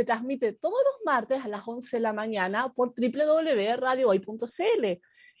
[0.00, 4.84] Se transmite todos los martes a las 11 de la mañana por www.radiohoy.cl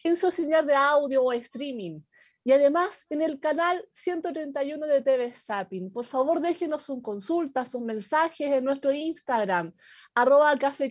[0.04, 2.02] en su señal de audio o streaming.
[2.44, 5.90] Y además en el canal 131 de TV Zapping.
[5.90, 9.72] Por favor, déjenos sus consultas, sus mensajes en nuestro Instagram,
[10.14, 10.90] arroba Café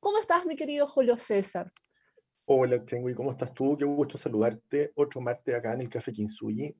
[0.00, 1.70] ¿Cómo estás, mi querido Julio César?
[2.46, 3.76] Hola, Chengui, ¿cómo estás tú?
[3.78, 6.74] Qué gusto saludarte otro martes acá en el Café Kinsuyi.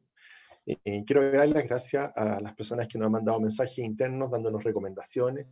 [0.67, 4.65] Eh, quiero dar las gracias a las personas que nos han mandado mensajes internos dándonos
[4.65, 5.47] recomendaciones.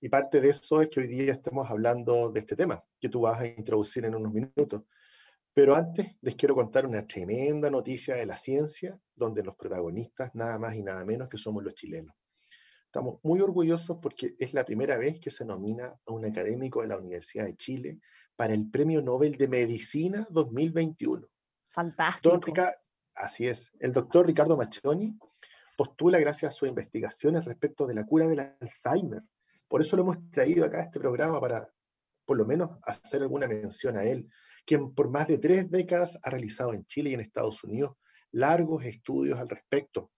[0.00, 3.22] Y parte de eso es que hoy día estemos hablando de este tema que tú
[3.22, 4.82] vas a introducir en unos minutos.
[5.52, 10.58] Pero antes les quiero contar una tremenda noticia de la ciencia, donde los protagonistas nada
[10.58, 12.14] más y nada menos que somos los chilenos.
[12.84, 16.88] Estamos muy orgullosos porque es la primera vez que se nomina a un académico de
[16.88, 18.00] la Universidad de Chile
[18.36, 21.26] para el Premio Nobel de Medicina 2021.
[21.68, 22.40] Fantástico.
[23.14, 23.70] así es.
[23.78, 25.16] El doctor Ricardo Machoni
[25.76, 29.22] postula gracias a sus investigaciones respecto de la cura del Alzheimer.
[29.70, 31.72] Por eso lo hemos traído acá este programa para,
[32.26, 34.28] por lo menos, hacer alguna mención a él
[34.66, 37.96] quien por más de tres décadas ha realizado en Chile y en Estados Unidos
[38.32, 40.10] largos estudios al respecto.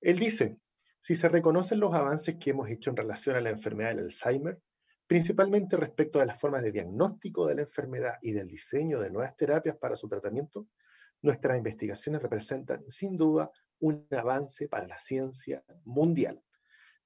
[0.00, 0.58] Él dice,
[1.02, 4.58] si se reconocen los avances que hemos hecho en relación a la enfermedad del Alzheimer,
[5.06, 9.36] principalmente respecto a las formas de diagnóstico de la enfermedad y del diseño de nuevas
[9.36, 10.66] terapias para su tratamiento,
[11.20, 13.50] nuestras investigaciones representan sin duda
[13.80, 16.42] un avance para la ciencia mundial.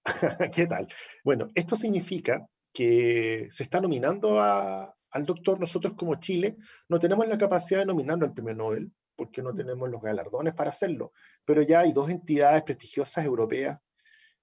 [0.55, 0.89] ¿Qué tal?
[1.25, 6.57] Bueno, esto significa que se está nominando al doctor, nosotros como Chile
[6.89, 10.71] no tenemos la capacidad de nominarlo al premio Nobel, porque no tenemos los galardones para
[10.71, 11.13] hacerlo,
[11.47, 13.79] pero ya hay dos entidades prestigiosas europeas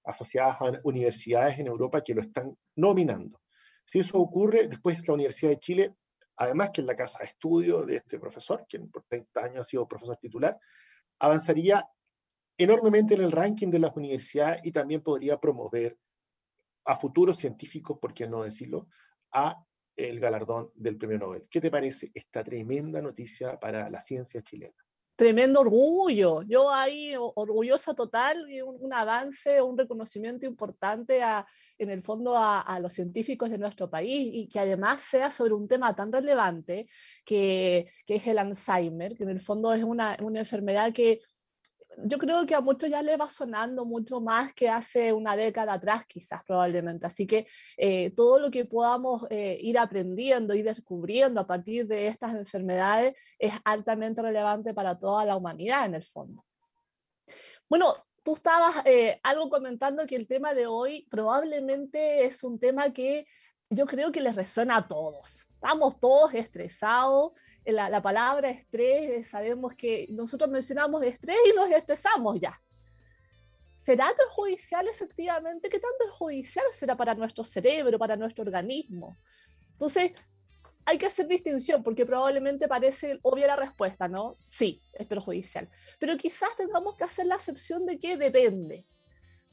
[0.04, 3.40] asociadas a universidades en Europa que lo están nominando.
[3.84, 5.94] Si eso ocurre, después la Universidad de Chile,
[6.36, 9.68] además que es la casa de estudio de este profesor, quien por 30 años ha
[9.68, 10.58] sido profesor titular,
[11.18, 11.86] avanzaría
[12.62, 15.96] enormemente en el ranking de las universidades y también podría promover
[16.84, 18.86] a futuros científicos, por qué no decirlo,
[19.32, 19.64] a
[19.96, 21.46] el galardón del premio Nobel.
[21.50, 24.74] ¿Qué te parece esta tremenda noticia para la ciencia chilena?
[25.16, 26.42] Tremendo orgullo.
[26.42, 31.46] Yo ahí orgullosa total, un, un avance, un reconocimiento importante a,
[31.78, 35.66] en el fondo a, los científicos de nuestro país y que además sea sobre un
[35.68, 36.88] tema tan relevante
[37.24, 41.20] que, que es el Alzheimer, que en el fondo es una, una enfermedad que
[41.98, 45.74] yo creo que a muchos ya le va sonando mucho más que hace una década
[45.74, 47.06] atrás, quizás probablemente.
[47.06, 47.46] Así que
[47.76, 53.16] eh, todo lo que podamos eh, ir aprendiendo y descubriendo a partir de estas enfermedades
[53.38, 56.44] es altamente relevante para toda la humanidad en el fondo.
[57.68, 62.92] Bueno, tú estabas eh, algo comentando que el tema de hoy probablemente es un tema
[62.92, 63.26] que
[63.68, 65.48] yo creo que les resuena a todos.
[65.54, 67.32] Estamos todos estresados
[67.64, 72.60] la, palabra estrés, sabemos que nosotros mencionamos estrés y nos estresamos ya.
[73.76, 75.68] ¿Será perjudicial efectivamente?
[75.68, 79.16] ¿Qué tan perjudicial será para nuestro cerebro, para nuestro organismo?
[79.72, 80.12] Entonces,
[80.84, 84.36] hay que hacer distinción porque probablemente parece obvia la respuesta, ¿no?
[84.44, 85.68] Sí, es perjudicial.
[85.98, 88.86] Pero quizás tengamos que hacer la acepción de que depende.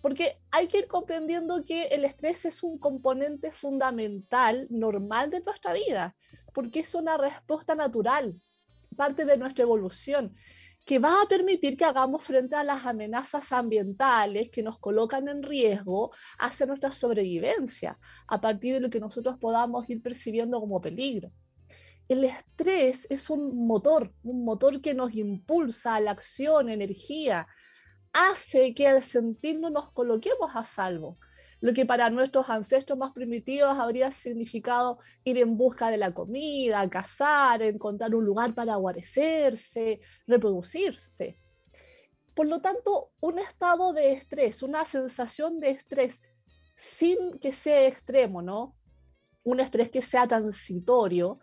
[0.02, 5.74] Porque hay que ir comprendiendo que el estrés es un componente fundamental, normal de nuestra
[5.74, 6.16] vida
[6.54, 8.40] porque es una respuesta natural,
[8.96, 10.36] parte de nuestra evolución,
[10.88, 15.44] que va a permitir que hagamos frente a las amenazas ambientales que nos colocan en
[15.44, 21.30] riesgo hacia nuestra sobrevivencia, a partir de lo que nosotros podamos ir percibiendo como peligro.
[22.08, 27.48] El estrés es un motor, un motor que nos impulsa a la acción, energía,
[28.14, 31.18] hace que al sentirnos nos coloquemos a salvo,
[31.60, 36.88] lo que para nuestros ancestros más primitivos habría significado ir en busca de la comida,
[36.90, 41.40] cazar, encontrar un lugar para guarecerse, reproducirse.
[42.36, 46.22] Por lo tanto, un estado de estrés, una sensación de estrés
[46.76, 48.76] sin que sea extremo, ¿no?
[49.44, 51.40] Un estrés que sea transitorio,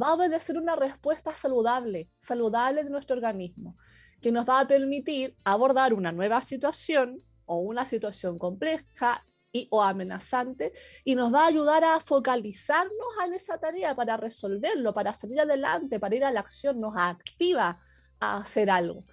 [0.00, 3.76] va a obedecer una respuesta saludable, saludable de nuestro organismo,
[4.22, 9.26] que nos va a permitir abordar una nueva situación o una situación compleja
[9.70, 10.72] o amenazante
[11.04, 15.98] y nos va a ayudar a focalizarnos en esa tarea para resolverlo, para salir adelante,
[15.98, 17.80] para ir a la acción, nos activa
[18.20, 19.04] a hacer algo.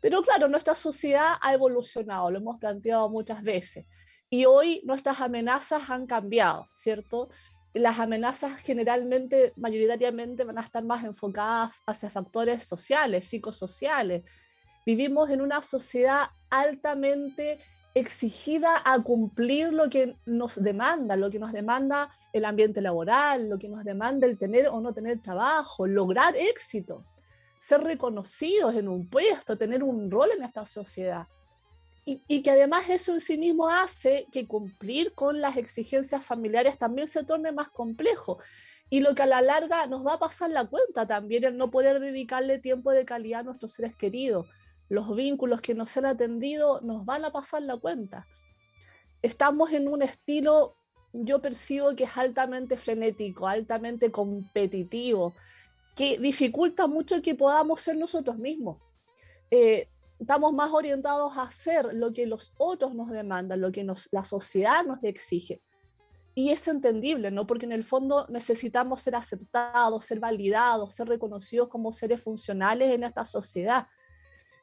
[0.00, 3.86] Pero claro, nuestra sociedad ha evolucionado, lo hemos planteado muchas veces.
[4.28, 7.28] Y hoy nuestras amenazas han cambiado, ¿cierto?
[7.72, 14.24] Las amenazas generalmente, mayoritariamente, van a estar más enfocadas hacia factores sociales, psicosociales.
[14.84, 17.58] Vivimos en una sociedad altamente
[17.96, 23.58] exigida a cumplir lo que nos demanda, lo que nos demanda el ambiente laboral, lo
[23.58, 27.06] que nos demanda el tener o no tener trabajo, lograr éxito,
[27.58, 31.26] ser reconocidos en un puesto, tener un rol en esta sociedad.
[32.04, 37.08] Y, que además eso en sí mismo hace que cumplir con las exigencias familiares también
[37.08, 38.38] se torne más complejo.
[38.90, 41.70] Y lo que a la larga nos va a pasar la cuenta también, el no
[41.70, 44.46] poder dedicarle tiempo de calidad a nuestros seres queridos,
[44.88, 48.26] los vínculos que nos han atendido nos van a pasar la cuenta.
[49.22, 50.76] Estamos en un estilo,
[51.12, 55.34] yo percibo que es altamente frenético, altamente competitivo,
[55.94, 58.78] que dificulta mucho que podamos ser nosotros mismos.
[59.50, 59.88] Eh,
[60.20, 64.84] estamos más orientados a hacer lo que los otros nos demandan, lo que la sociedad
[64.84, 65.62] nos exige.
[66.34, 67.46] Y es entendible, ¿no?
[67.46, 73.04] Porque en el fondo necesitamos ser aceptados, ser validados, ser reconocidos como seres funcionales en
[73.04, 73.86] esta sociedad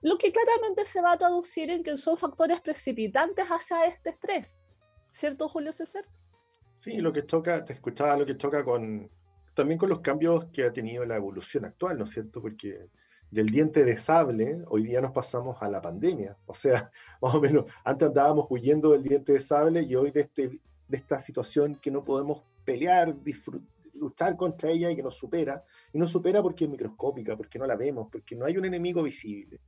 [0.04, 4.62] lo que claramente se va a traducir en que son factores precipitantes hacia este estrés.
[5.12, 6.06] ¿Cierto, Julio César?
[6.78, 9.10] Sí, lo que toca, te escuchaba lo que toca con
[9.54, 12.42] también con los cambios que ha tenido la evolución actual, ¿no es cierto?
[12.42, 12.88] Porque
[13.32, 16.38] del diente de sable, hoy día nos pasamos a la pandemia.
[16.46, 16.92] O sea,
[17.22, 20.98] más o menos, antes andábamos huyendo del diente de sable y hoy de, este, de
[20.98, 23.16] esta situación que no podemos pelear,
[23.94, 25.64] luchar contra ella y que nos supera.
[25.94, 29.04] Y nos supera porque es microscópica, porque no la vemos, porque no hay un enemigo
[29.04, 29.60] visible.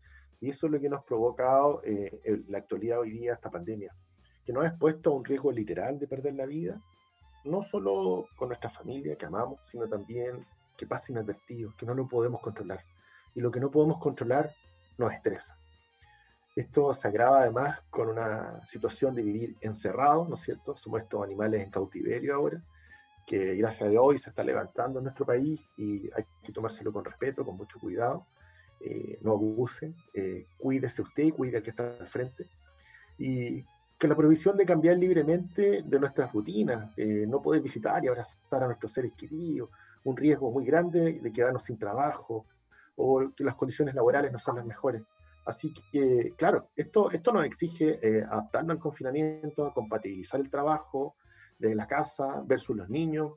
[0.41, 3.93] Y eso es lo que nos ha provocado eh, la actualidad hoy día, esta pandemia,
[4.45, 6.81] que nos ha expuesto a un riesgo literal de perder la vida,
[7.45, 10.45] no solo con nuestra familia que amamos, sino también
[10.77, 12.83] que pasa inadvertido, que no lo podemos controlar.
[13.33, 14.53] Y lo que no podemos controlar
[14.97, 15.57] nos estresa.
[16.55, 20.77] Esto se agrava además con una situación de vivir encerrados, ¿no es cierto?
[20.77, 22.61] Somos estos animales en cautiverio ahora,
[23.27, 26.93] que gracias a Dios hoy se está levantando en nuestro país y hay que tomárselo
[26.93, 28.25] con respeto, con mucho cuidado.
[28.79, 32.47] Eh, no abuse, eh, cuídese usted y cuide al que está al frente.
[33.17, 33.63] Y
[33.97, 38.63] que la provisión de cambiar libremente de nuestras rutinas, eh, no poder visitar y abrazar
[38.63, 39.69] a nuestros seres queridos,
[40.03, 42.45] un riesgo muy grande de quedarnos sin trabajo
[42.97, 45.01] o que las condiciones laborales no son las mejores.
[45.45, 51.15] Así que, claro, esto, esto nos exige adaptarnos al confinamiento, compatibilizar el trabajo
[51.59, 53.33] de la casa versus los niños,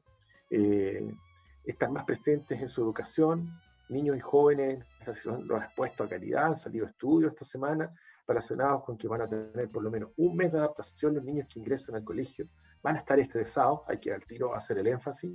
[1.65, 3.51] estar más presentes en su educación,
[3.89, 4.85] niños y jóvenes
[5.25, 7.93] los ha expuesto a calidad, han salido estudios esta semana
[8.27, 11.47] relacionados con que van a tener por lo menos un mes de adaptación los niños
[11.53, 12.47] que ingresan al colegio,
[12.83, 15.33] van a estar estresados, hay que al tiro hacer el énfasis,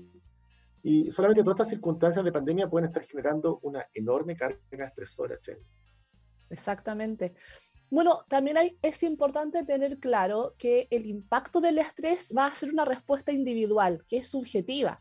[0.84, 5.38] y solamente todas estas circunstancias de pandemia pueden estar generando una enorme carga estresora.
[6.50, 7.34] Exactamente.
[7.90, 12.70] Bueno, también hay, es importante tener claro que el impacto del estrés va a ser
[12.70, 15.00] una respuesta individual, que es subjetiva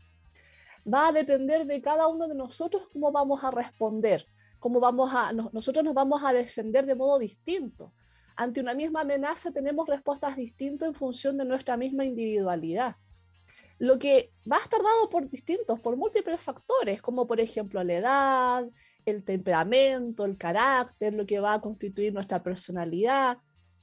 [0.91, 4.25] va a depender de cada uno de nosotros cómo vamos a responder,
[4.59, 7.93] cómo vamos a, nosotros nos vamos a defender de modo distinto.
[8.35, 12.95] Ante una misma amenaza tenemos respuestas distintas en función de nuestra misma individualidad.
[13.79, 17.93] Lo que va a estar dado por distintos, por múltiples factores, como por ejemplo la
[17.93, 18.65] edad,
[19.05, 23.37] el temperamento, el carácter, lo que va a constituir nuestra personalidad,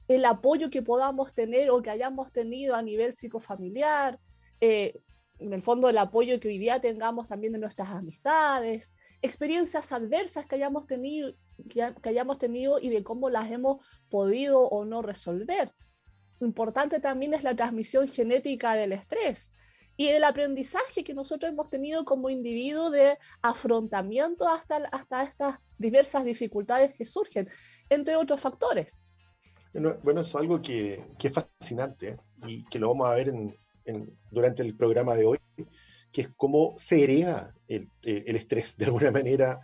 [0.07, 4.19] el apoyo que podamos tener o que hayamos tenido a nivel psicofamiliar,
[4.59, 4.99] eh,
[5.41, 10.45] en el fondo el apoyo que hoy día tengamos también de nuestras amistades, experiencias adversas
[10.45, 11.33] que hayamos tenido,
[11.67, 15.73] que, hayamos tenido y de cómo las hemos podido o no resolver.
[16.39, 19.51] Importante también es la transmisión genética del estrés
[19.97, 26.23] y el aprendizaje que nosotros hemos tenido como individuo de afrontamiento hasta, hasta estas diversas
[26.23, 27.47] dificultades que surgen,
[27.89, 29.03] entre otros factores.
[30.03, 33.55] Bueno, es algo que, que es fascinante y que lo vamos a ver en,
[34.29, 35.39] durante el programa de hoy,
[36.11, 39.59] que es cómo se hereda el, eh, el estrés de alguna manera.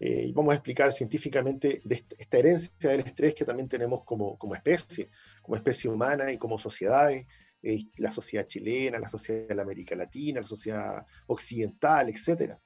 [0.00, 4.36] Eh, y vamos a explicar científicamente de esta herencia del estrés que también tenemos como,
[4.36, 5.08] como especie,
[5.40, 7.26] como especie humana y como sociedades,
[7.62, 12.56] eh, la sociedad chilena, la sociedad de la América Latina, la sociedad occidental, etc.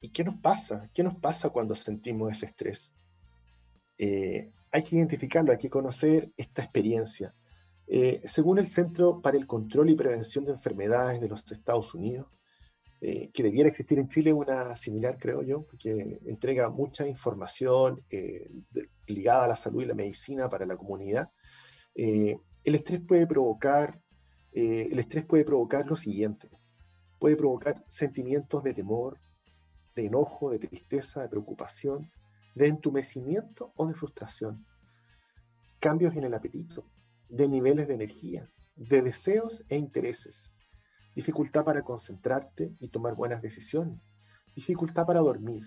[0.00, 0.88] ¿Y qué nos pasa?
[0.94, 2.94] ¿Qué nos pasa cuando sentimos ese estrés?
[4.70, 7.34] hay que identificarlo, hay que conocer esta experiencia.
[7.90, 12.26] Eh, según el Centro para el Control y Prevención de Enfermedades de los Estados Unidos,
[13.00, 18.50] eh, que debiera existir en Chile una similar, creo yo, que entrega mucha información eh,
[19.06, 21.30] ligada a la salud y la medicina para la comunidad,
[21.94, 24.00] el estrés puede provocar,
[24.52, 26.48] el estrés puede provocar lo siguiente,
[27.18, 29.18] puede provocar sentimientos de temor,
[29.96, 32.12] de enojo, de tristeza, de preocupación,
[32.54, 34.64] de entumecimiento o de frustración,
[35.80, 36.84] cambios en el apetito,
[37.28, 40.54] de niveles de energía, de deseos e intereses,
[41.14, 44.00] dificultad para concentrarte y tomar buenas decisiones,
[44.54, 45.62] dificultad para dormir,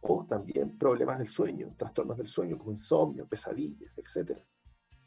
[0.00, 4.38] o también problemas del sueño, trastornos del sueño como insomnio, pesadillas, etc.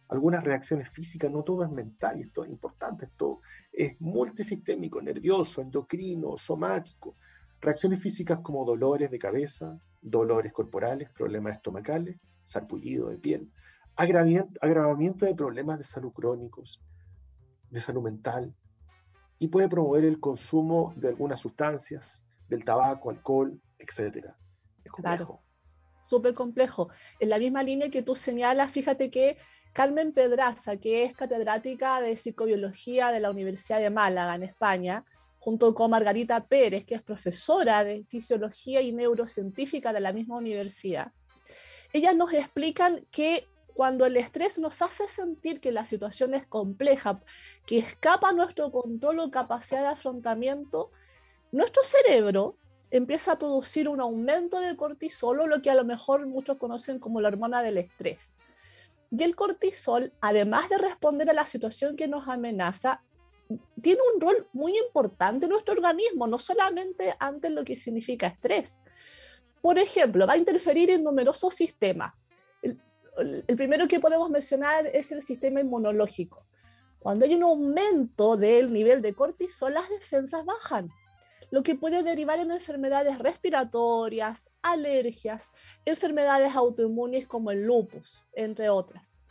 [0.10, 5.62] Algunas reacciones físicas, no todo es mental, y esto es importante, esto es multisistémico, nervioso,
[5.62, 7.16] endocrino, somático.
[7.62, 13.52] Reacciones físicas como dolores de cabeza, dolores corporales, problemas estomacales, sarpullido de piel,
[14.00, 16.82] agravamiento de problemas de salud crónicos,
[17.70, 18.56] de salud mental,
[19.38, 24.28] y puede promover el consumo de algunas sustancias, del tabaco, alcohol, etc.
[24.84, 25.26] Es complejo.
[25.26, 25.40] Claro,
[25.96, 26.90] súper complejo.
[27.20, 29.38] En la misma línea que tú señalas, fíjate que
[29.74, 35.06] Carmen Pedraza, que es catedrática de psicobiología de la Universidad de Málaga, en España,
[35.38, 41.12] junto con Margarita Pérez, que es profesora de fisiología y neurocientífica de la misma universidad,
[41.94, 43.48] ellas nos explican que
[43.80, 47.22] cuando el estrés nos hace sentir que la situación es compleja,
[47.66, 50.92] que escapa nuestro control o capacidad de afrontamiento,
[51.54, 52.58] nuestro cerebro
[52.92, 57.00] empieza a producir un aumento de cortisol, o lo que a lo mejor muchos conocen
[57.00, 58.36] como la hormona del estrés.
[59.12, 63.02] Y el cortisol, además de responder a la situación que nos amenaza,
[63.82, 68.82] tiene un rol muy importante en nuestro organismo, no solamente ante lo que significa estrés.
[69.62, 72.14] Por ejemplo, va a interferir en numerosos sistemas,
[73.22, 76.46] el primero que podemos mencionar es el sistema inmunológico.
[77.00, 80.92] Cuando hay un aumento del nivel de cortisol, las defensas bajan,
[81.52, 85.50] lo que puede derivar en enfermedades respiratorias, alergias,
[85.86, 89.24] enfermedades autoinmunes como el lupus, entre otras.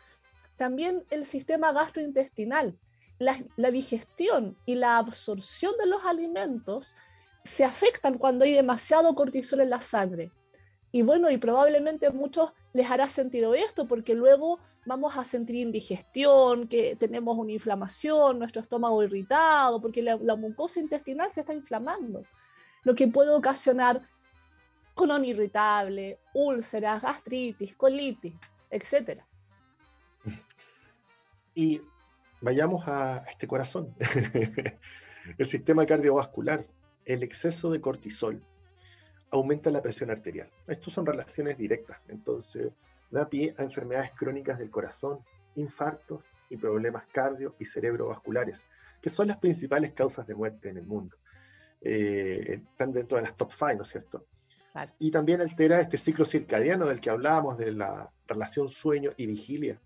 [0.57, 2.79] También el sistema gastrointestinal,
[3.19, 6.95] la, digestión y la absorción de los alimentos
[7.45, 10.33] se afectan cuando hay demasiado cortisol en la sangre.
[10.91, 16.67] Y bueno, y probablemente muchos les hará sentido esto, porque luego vamos a sentir indigestión,
[16.67, 22.23] que tenemos una inflamación, nuestro estómago irritado, porque la, mucosa intestinal se está inflamando,
[22.85, 24.09] lo que puede ocasionar
[24.95, 28.35] colon irritable, úlceras, gastritis, colitis,
[28.71, 29.21] etc.
[31.55, 31.83] Y
[32.41, 33.95] vayamos a este corazón,
[35.39, 36.67] el sistema cardiovascular,
[37.05, 38.43] el exceso de cortisol
[39.31, 40.51] aumenta la presión arterial.
[40.67, 42.73] Estas son relaciones directas, entonces
[43.11, 45.21] da pie a enfermedades crónicas del corazón,
[45.55, 48.67] infartos y problemas cardio y cerebrovasculares,
[49.03, 51.17] que son las principales causas de muerte en el mundo.
[51.81, 54.27] Eh, están dentro de las top 5, ¿no es cierto?
[54.99, 59.81] Y también altera este ciclo circadiano del que hablábamos, de la relación sueño y vigilia.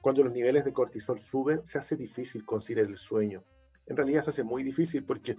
[0.00, 3.42] Cuando los niveles de cortisol suben, se hace difícil conciliar el sueño.
[3.86, 5.36] En realidad se hace muy difícil porque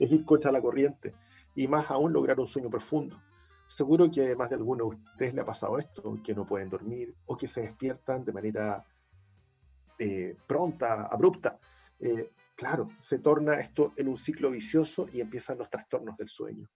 [0.00, 1.14] es ir cocha a la corriente
[1.58, 3.20] y más aún lograr un sueño profundo.
[3.66, 7.16] Seguro que más de alguno de ustedes le ha pasado esto, que no pueden dormir
[7.26, 8.86] o que se despiertan de manera
[9.98, 11.58] eh, pronta, abrupta.
[11.98, 16.70] Eh, claro, se torna esto en un ciclo vicioso y empiezan los trastornos del sueño,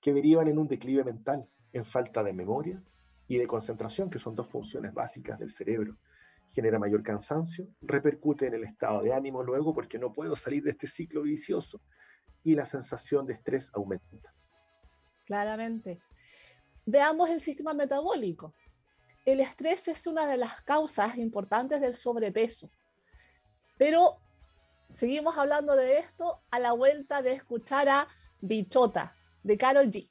[0.00, 2.82] que derivan en un declive mental, en falta de memoria
[3.28, 5.96] y de concentración, que son dos funciones básicas del cerebro.
[6.48, 10.72] Genera mayor cansancio, repercute en el estado de ánimo luego porque no puedo salir de
[10.72, 11.80] este ciclo vicioso
[12.44, 14.32] y la sensación de estrés aumenta.
[15.24, 16.00] Claramente.
[16.86, 18.54] Veamos el sistema metabólico.
[19.24, 22.70] El estrés es una de las causas importantes del sobrepeso.
[23.78, 24.20] Pero
[24.92, 28.08] seguimos hablando de esto a la vuelta de escuchar a
[28.42, 30.10] Bichota de Carol G.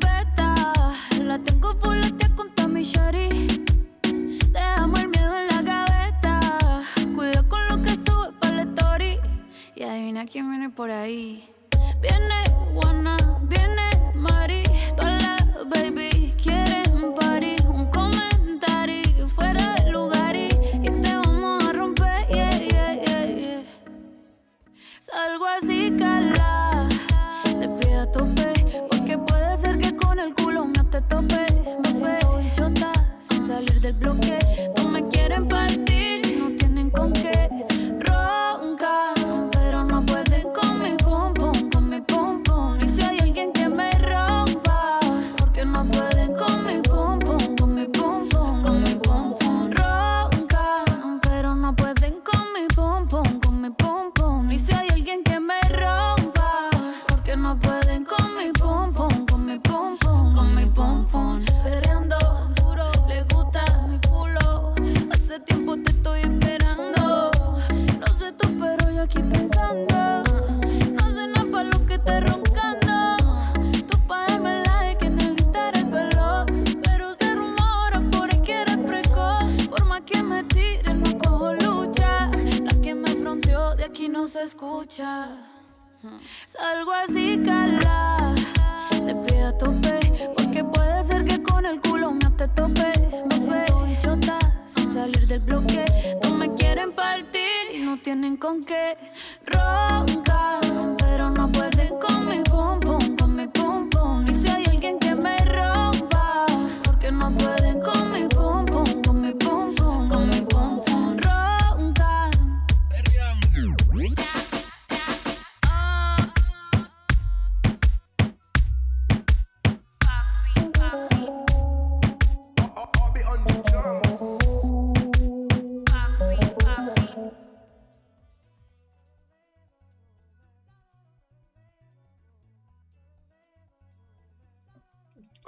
[1.31, 3.29] la tengo boletea con Tommy Shari.
[4.51, 6.83] Te amo el miedo en la gaveta.
[7.15, 9.17] Cuida con lo que sube para la story.
[9.77, 11.47] Y adivina quién viene por ahí.
[12.01, 14.70] Viene Juana, viene Mari.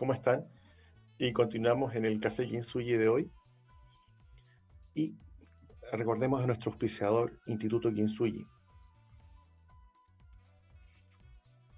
[0.03, 0.43] ¿Cómo están?
[1.17, 3.31] Y continuamos en el Café Kinsuyi de hoy.
[4.93, 5.15] Y
[5.93, 8.45] recordemos a nuestro auspiciador, Instituto Kinsuyi.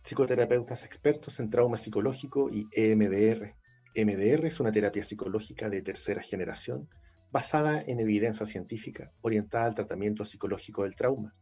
[0.01, 3.53] Psicoterapeutas expertos en trauma psicológico y E EMDR.
[3.93, 6.89] EMDR es una terapia psicológica de tercera generación
[7.31, 11.35] basada en evidencia científica orientada al tratamiento psicológico del trauma.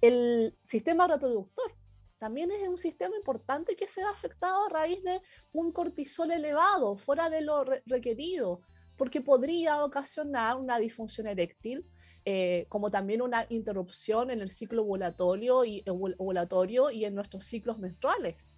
[0.00, 1.72] el sistema reproductor
[2.18, 5.20] también es un sistema importante que se ha afectado a raíz de
[5.52, 8.62] un cortisol elevado, fuera de lo re- requerido,
[8.96, 11.84] porque podría ocasionar una disfunción eréctil,
[12.24, 17.44] eh, como también una interrupción en el ciclo ovulatorio y, ovul- ovulatorio y en nuestros
[17.44, 18.55] ciclos menstruales.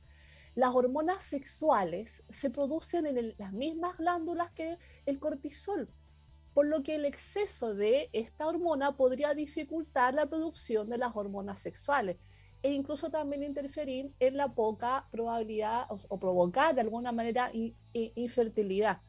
[0.55, 5.89] Las hormonas sexuales se producen en las mismas glándulas que el cortisol,
[6.55, 11.61] por lo que el exceso de esta hormona podría dificultar la producción de las hormonas
[11.61, 12.17] sexuales
[12.63, 17.51] e incluso también interferir en la poca probabilidad o, provocar de alguna manera
[17.93, 19.01] infertilidad.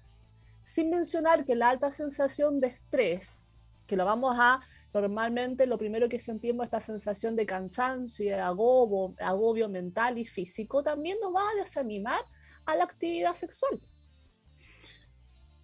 [0.64, 3.44] Sin mencionar que la alta sensación de estrés,
[3.88, 4.62] que lo vamos a,
[4.94, 10.26] normalmente lo primero que sentimos esta sensación de cansancio y de agobio, agobio mental y
[10.26, 12.22] físico, también nos va a desanimar
[12.66, 13.80] a la actividad sexual.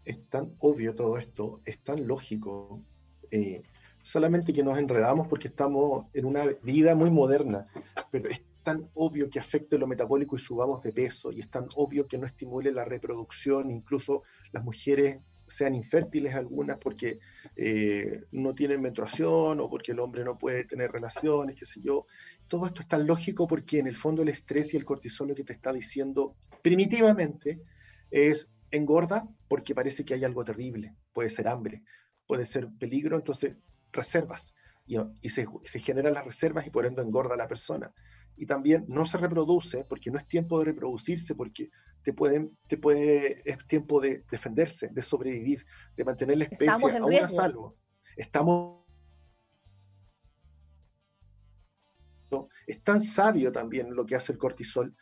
[0.04, 2.82] Es tan obvio todo esto, es tan lógico.
[3.32, 3.64] eh,
[4.06, 7.66] solamente que nos enredamos porque estamos en una vida muy moderna,
[8.12, 11.68] pero es tan obvio que afecte lo metabólico y subamos de peso, y es tan
[11.76, 17.20] obvio que no estimule la reproducción, incluso las mujeres sean infértiles algunas porque
[17.56, 22.06] eh, no tienen menstruación o porque el hombre no puede tener relaciones, qué sé yo.
[22.48, 25.36] Todo esto es tan lógico porque en el fondo el estrés y el cortisol lo
[25.36, 27.62] que te está diciendo primitivamente
[28.10, 31.84] es engorda porque parece que hay algo terrible, puede ser hambre,
[32.26, 33.56] puede ser peligro, entonces
[33.92, 34.54] reservas
[34.86, 37.94] y, y se, se generan las reservas y por ende engorda a la persona.
[38.38, 41.70] Y también no se reproduce porque no es tiempo de reproducirse, porque
[42.04, 47.16] te pueden, te puede, es tiempo de defenderse, de sobrevivir, de mantener la especie aún
[47.16, 47.76] a salvo.
[48.16, 48.86] Estamos
[52.68, 54.96] es tan sabio también lo que hace el cortisol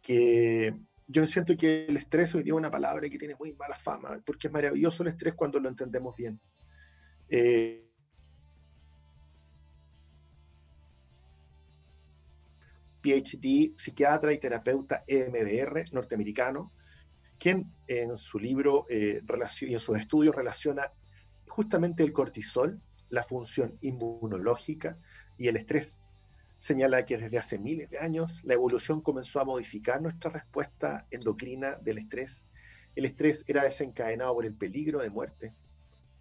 [0.00, 0.74] que
[1.06, 4.20] yo siento que el estrés hoy día es una palabra que tiene muy mala fama,
[4.24, 6.38] porque es maravilloso el estrés cuando lo entendemos bien.
[7.30, 7.87] Eh,
[13.08, 16.72] PhD, psiquiatra y terapeuta EMDR norteamericano,
[17.38, 19.22] quien en su libro eh,
[19.62, 20.92] y en sus estudios relaciona
[21.46, 24.98] justamente el cortisol, la función inmunológica
[25.38, 26.00] y el estrés.
[26.58, 31.78] Señala que desde hace miles de años la evolución comenzó a modificar nuestra respuesta endocrina
[31.80, 32.46] del estrés.
[32.94, 35.54] El estrés era desencadenado por el peligro de muerte,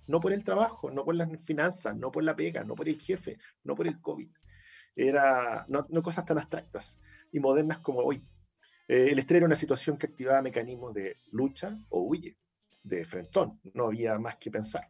[0.05, 2.99] no por el trabajo, no por las finanzas, no por la pega, no por el
[2.99, 4.29] jefe, no por el COVID.
[4.97, 6.99] Era, no, cosas tan abstractas
[7.31, 8.23] y modernas como hoy.
[8.87, 12.35] Eh, el estrés era una situación que activaba mecanismos de lucha o huye,
[12.81, 14.89] de frentón, no había más que pensar.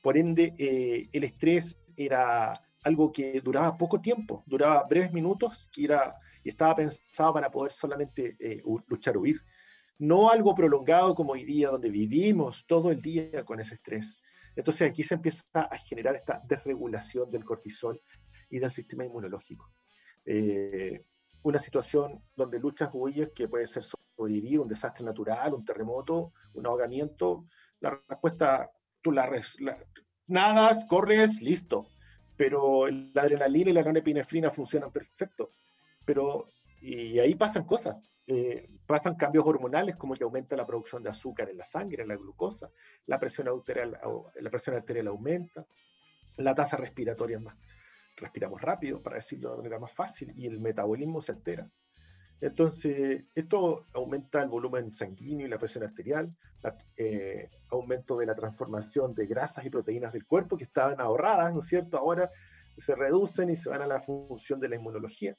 [0.00, 2.54] Por ende, eh, el estrés era
[2.84, 7.72] algo que duraba poco tiempo, duraba breves minutos y, era, y estaba pensado para poder
[7.72, 9.42] solamente eh, luchar o huir.
[9.98, 14.16] No algo prolongado como hoy día, donde vivimos todo el día con ese estrés.
[14.56, 18.00] Entonces aquí se empieza a generar esta desregulación del cortisol
[18.50, 19.70] y del sistema inmunológico.
[20.24, 21.04] Eh,
[21.42, 26.66] una situación donde luchas huyes, que puede ser sobrevivir, un desastre natural, un terremoto, un
[26.66, 27.46] ahogamiento,
[27.80, 28.70] la respuesta,
[29.02, 29.30] tú la,
[30.26, 31.88] nadas, corres, listo.
[32.36, 35.50] Pero la adrenalina y la norepinefrina funcionan perfecto.
[36.04, 36.48] Pero,
[36.80, 37.96] y ahí pasan cosas.
[38.26, 42.08] Eh, pasan cambios hormonales como que aumenta la producción de azúcar en la sangre, en
[42.08, 42.70] la glucosa,
[43.04, 43.98] la presión arterial,
[44.34, 45.66] la presión arterial aumenta,
[46.38, 47.54] la tasa respiratoria más,
[48.16, 51.70] respiramos rápido, para decirlo de manera más fácil, y el metabolismo se altera.
[52.40, 56.34] Entonces, esto aumenta el volumen sanguíneo y la presión arterial,
[56.96, 61.60] eh, aumento de la transformación de grasas y proteínas del cuerpo que estaban ahorradas, ¿no
[61.60, 61.98] es cierto?
[61.98, 62.30] Ahora
[62.76, 65.36] se reducen y se van a la función de la inmunología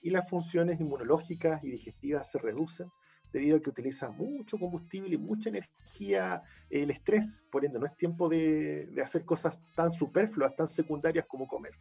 [0.00, 2.88] y las funciones inmunológicas y digestivas se reducen
[3.32, 7.96] debido a que utiliza mucho combustible y mucha energía el estrés, por ende no es
[7.96, 11.72] tiempo de, hacer cosas tan superfluas, tan secundarias como comer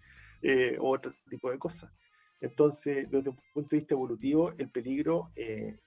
[0.41, 1.91] eh, otro tipo de cosas.
[2.41, 5.79] Entonces, desde un punto de vista evolutivo, el peligro eh,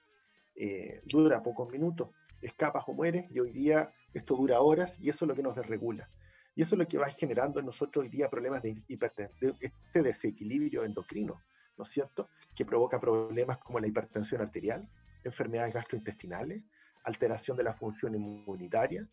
[0.55, 2.09] eh, dura pocos minutos,
[2.41, 5.55] escapas o mueres, y hoy día esto dura horas y eso es lo que nos
[5.55, 6.09] desregula.
[6.55, 10.03] Y eso es lo que va generando en nosotros hoy día problemas de hipertensión, este
[10.03, 11.41] desequilibrio endocrino
[11.77, 14.81] ¿no es cierto?, que provoca problemas como la hipertensión arterial,
[15.23, 16.63] enfermedades gastrointestinales,
[17.03, 19.09] alteración de la función inmunitaria,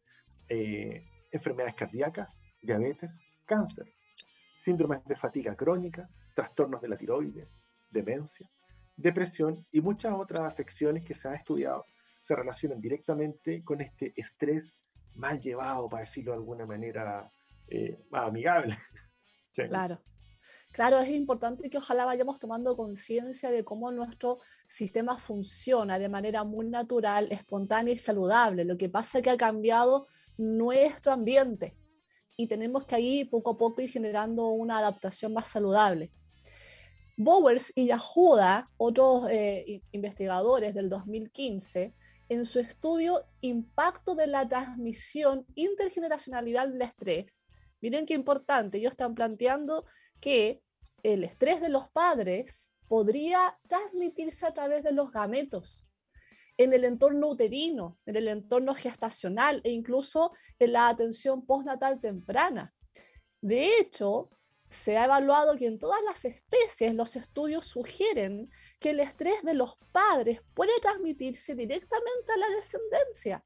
[0.48, 3.86] eh, enfermedades cardíacas, diabetes, cáncer,
[4.58, 7.48] síndromes de fatiga crónica, trastornos de la tiroides,
[7.88, 8.50] demencia,
[8.96, 11.86] depresión y muchas otras afecciones que se han estudiado
[12.22, 14.74] se relacionan directamente con este estrés
[15.14, 17.32] mal llevado, para decirlo de alguna manera
[17.68, 18.76] eh, amigable.
[19.54, 20.00] Claro.
[20.70, 26.44] Claro, es importante que ojalá vayamos tomando conciencia de cómo nuestro sistema funciona de manera
[26.44, 28.64] muy natural, espontánea y saludable.
[28.64, 31.74] Lo que pasa es que ha cambiado nuestro ambiente
[32.38, 36.12] y tenemos que ahí poco a poco ir generando una adaptación más saludable.
[37.16, 41.94] Bowers y Yahuda, otros eh, investigadores del 2015,
[42.28, 47.48] en su estudio Impacto de la transmisión intergeneracionalidad del estrés,
[47.80, 49.84] miren qué importante, ellos están planteando
[50.20, 50.62] que
[51.02, 55.87] el estrés de los padres podría transmitirse a través de los gametos
[56.58, 62.74] en el entorno uterino, en el entorno gestacional e incluso en la atención postnatal temprana.
[63.40, 64.30] De hecho,
[64.68, 69.54] se ha evaluado que en todas las especies los estudios sugieren que el estrés de
[69.54, 73.44] los padres puede transmitirse directamente a la descendencia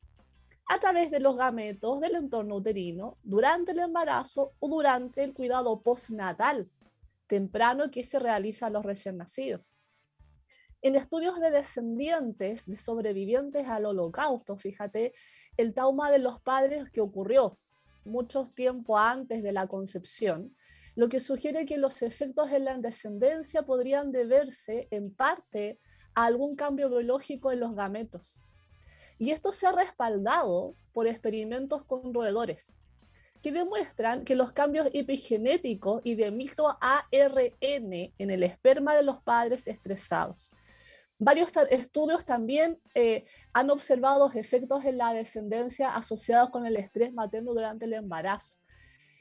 [0.66, 5.82] a través de los gametos del entorno uterino durante el embarazo o durante el cuidado
[5.82, 6.70] postnatal
[7.26, 9.76] temprano que se realiza a los recién nacidos.
[10.82, 15.14] En estudios de descendientes de sobrevivientes al holocausto, fíjate,
[15.56, 17.56] el trauma de los padres que ocurrió
[18.04, 20.56] mucho tiempo antes de la concepción,
[20.96, 25.78] lo que sugiere que los efectos en la descendencia podrían deberse en parte
[26.16, 28.42] a algún cambio biológico en los gametos.
[29.18, 32.76] Y esto se ha respaldado por experimentos con roedores
[33.40, 39.66] que demuestran que los cambios epigenéticos y de microARN en el esperma de los padres
[39.68, 40.54] estresados.
[41.24, 47.54] Varios estudios también eh, han observado efectos en la descendencia asociados con el estrés materno
[47.54, 48.58] durante el embarazo.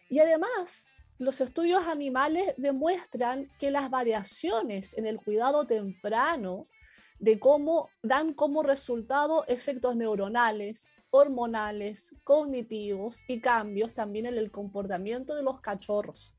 [0.09, 0.87] Y además,
[1.19, 6.67] los estudios animales demuestran que las variaciones en el cuidado temprano
[7.19, 15.35] de cómo dan como resultado efectos neuronales, hormonales, cognitivos y cambios también en el comportamiento
[15.35, 16.35] de los cachorros.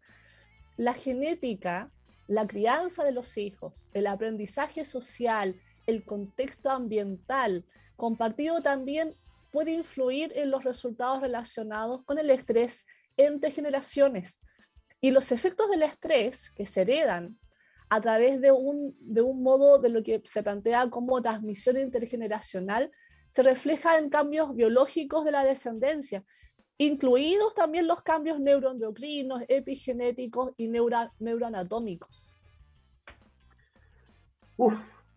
[0.77, 1.93] La genética,
[2.33, 7.65] la crianza de los hijos, el aprendizaje social, el contexto ambiental
[7.97, 9.15] compartido también
[9.51, 14.41] puede influir en los resultados relacionados con el estrés entre generaciones.
[15.01, 17.39] Y los efectos del estrés que se heredan
[17.91, 22.91] a través de un, de un modo de lo que se plantea como transmisión intergeneracional
[23.27, 26.25] se refleja en cambios biológicos de la descendencia,
[26.87, 32.33] incluidos también los cambios neuroendocrinos, epigenéticos y neuroanatómicos.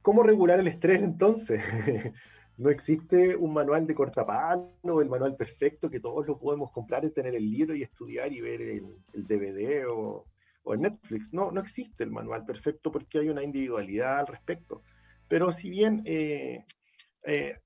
[0.02, 1.64] ¿cómo regular el estrés entonces?
[2.58, 7.12] no existe un manual de cortapano, el manual perfecto que todos lo podemos comprar y
[7.12, 10.26] tener el libro y estudiar y ver el, DVD o,
[10.64, 11.34] o, Netflix.
[11.34, 14.84] No, no existe el manual perfecto porque hay una individualidad al respecto.
[15.28, 16.66] Pero si bien eh,
[17.24, 17.58] eh,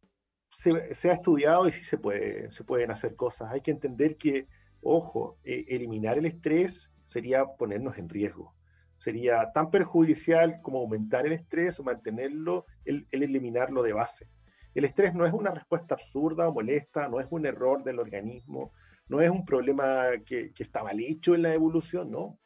[0.91, 4.47] se, ha estudiado y sí se, puede, pueden hacer cosas, hay que entender que,
[4.81, 8.53] ojo, eh, eliminar el estrés sería ponernos en riesgo.
[8.97, 14.27] Sería tan perjudicial como aumentar el estrés o mantenerlo, el eliminarlo de base.
[14.75, 18.73] El estrés no es una respuesta absurda o molesta, no es un error del organismo,
[19.07, 22.37] no es un problema que, está mal hecho en la evolución, no.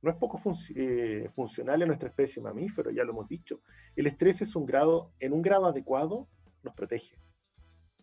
[0.00, 0.40] No es poco
[0.76, 3.60] eh, funcional en nuestra especie mamífero, ya lo hemos dicho.
[3.96, 6.28] El estrés es un grado, en un grado adecuado,
[6.62, 7.18] nos protege,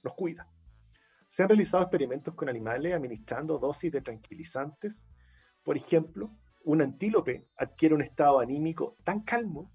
[0.06, 0.48] nos cuida.
[1.28, 5.04] Se han realizado experimentos con animales administrando dosis de tranquilizantes.
[5.64, 6.32] Por ejemplo,
[6.64, 9.74] un antílope adquiere un estado anímico tan calmo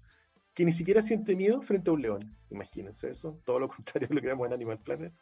[0.55, 2.37] que ni siquiera siente miedo frente a un león.
[2.49, 5.13] Imagínense eso, todo lo contrario a lo que vemos en Animal Planet.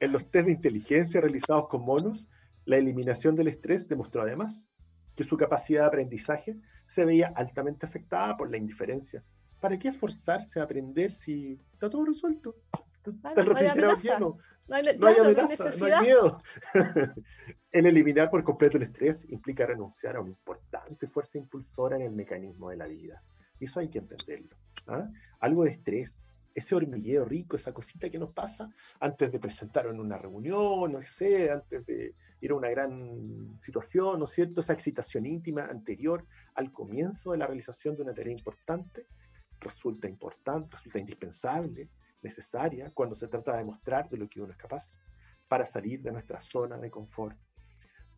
[0.00, 2.28] En los test de inteligencia realizados con monos,
[2.64, 4.70] la eliminación del estrés demostró además
[5.14, 6.56] que su capacidad de aprendizaje
[6.86, 9.24] se veía altamente afectada por la indiferencia.
[9.60, 12.56] ¿Para qué esforzarse a aprender si está todo resuelto?
[13.10, 14.38] Está el refrigerador lleno.
[14.68, 16.40] No hay, no hay amenaza, no hay miedo.
[17.72, 22.12] el eliminar por completo el estrés implica renunciar a una importante fuerza impulsora en el
[22.12, 23.22] mecanismo de la vida.
[23.60, 24.56] Eso hay que entenderlo.
[24.88, 25.08] ¿ah?
[25.40, 30.00] Algo de estrés, ese hormigueo rico, esa cosita que nos pasa antes de presentar en
[30.00, 34.60] una reunión, no sé, antes de ir a una gran situación, ¿no es cierto?
[34.60, 39.06] Esa excitación íntima anterior al comienzo de la realización de una tarea importante
[39.60, 41.88] resulta importante, resulta indispensable,
[42.22, 44.98] necesaria, cuando se trata de demostrar de lo que uno es capaz
[45.48, 47.36] para salir de nuestra zona de confort.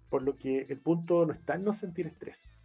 [0.08, 2.58] Por lo que el punto no está en no sentir estrés,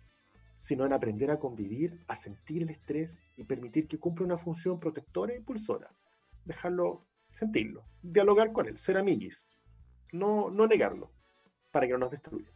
[0.58, 4.80] sino en aprender a convivir, a sentir el estrés y permitir que cumpla una función
[4.80, 5.90] protectora e impulsora.
[6.46, 9.48] Dejarlo sentirlo, dialogar con él, ser amiguis,
[10.12, 11.12] no, no negarlo,
[11.72, 12.50] para que no nos destruya.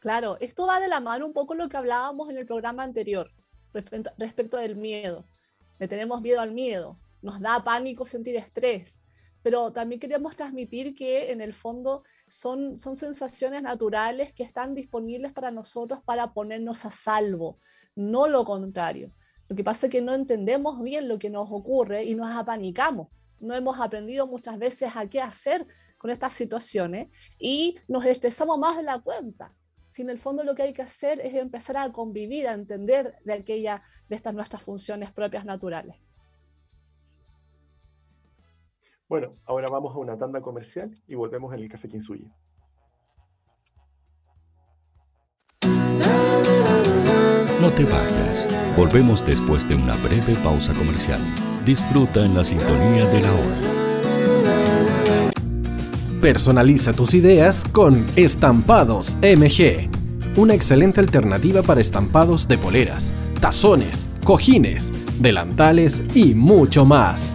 [0.00, 3.30] Claro, esto va de la mano un poco lo que hablábamos en el programa anterior,
[3.72, 5.24] respecto, respecto del miedo.
[5.78, 9.02] Le tenemos miedo al miedo, nos da pánico sentir estrés,
[9.42, 15.32] pero también queremos transmitir que en el fondo son, son sensaciones naturales que están disponibles
[15.32, 17.58] para nosotros para ponernos a salvo,
[17.94, 19.12] no lo contrario.
[19.48, 23.08] Lo que pasa es que no entendemos bien lo que nos ocurre y nos apanicamos.
[23.40, 25.66] No hemos aprendido muchas veces a qué hacer
[25.98, 29.54] con estas situaciones y nos estresamos más de la cuenta.
[29.88, 33.16] Si en el fondo lo que hay que hacer es empezar a convivir, a entender
[33.24, 35.96] de aquella de estas nuestras funciones propias naturales.
[39.10, 42.30] Bueno, ahora vamos a una tanda comercial y volvemos en el Café Kinsuyi.
[47.60, 48.46] No te vayas.
[48.76, 51.20] Volvemos después de una breve pausa comercial.
[51.66, 53.56] Disfruta en la sintonía de la hora.
[56.22, 59.90] Personaliza tus ideas con Estampados MG.
[60.36, 67.34] Una excelente alternativa para estampados de poleras, tazones, cojines, delantales y mucho más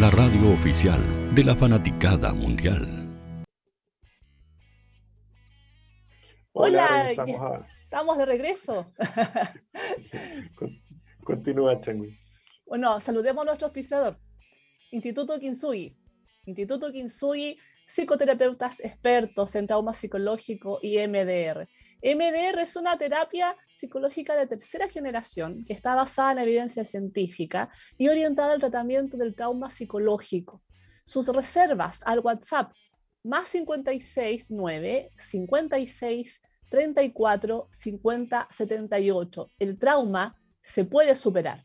[0.00, 2.88] la radio oficial de la fanaticada mundial.
[6.52, 8.86] Hola, Hola estamos de regreso.
[11.22, 12.18] Continúa, Changui.
[12.64, 14.16] Bueno, saludemos a nuestro auspiciador,
[14.90, 15.94] Instituto Kinsugi.
[16.46, 21.68] Instituto Kinsugi, psicoterapeutas expertos en trauma psicológico y MDR.
[22.02, 28.08] MDR es una terapia psicológica de tercera generación que está basada en evidencia científica y
[28.08, 30.62] orientada al tratamiento del trauma psicológico.
[31.04, 32.72] Sus reservas al WhatsApp
[33.22, 39.50] más 56 9 56 34 50 78.
[39.58, 41.64] El trauma se puede superar.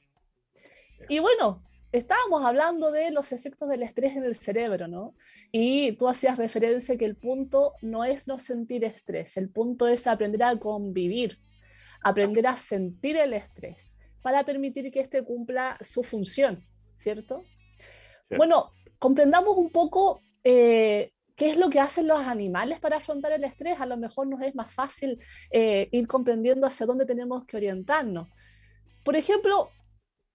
[1.07, 1.64] Y bueno,
[1.97, 5.15] estábamos hablando de los efectos del estrés en el cerebro, ¿no?
[5.51, 10.07] Y tú hacías referencia que el punto no es no sentir estrés, el punto es
[10.07, 11.39] aprender a convivir,
[12.01, 17.43] aprender a sentir el estrés para permitir que éste cumpla su función, ¿cierto?
[18.29, 23.43] Bueno, comprendamos un poco eh, qué es lo que hacen los animales para afrontar el
[23.43, 23.79] estrés.
[23.79, 25.19] A lo mejor nos es más fácil
[25.51, 28.27] eh, ir comprendiendo hacia dónde tenemos que orientarnos.
[29.03, 29.69] Por ejemplo,